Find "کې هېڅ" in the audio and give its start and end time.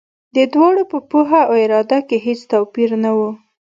2.07-2.39